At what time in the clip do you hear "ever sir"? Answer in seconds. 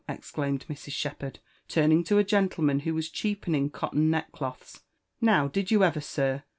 5.83-6.41